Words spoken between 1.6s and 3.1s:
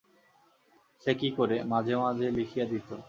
মাঝে মাঝে লিখিয়া দিত।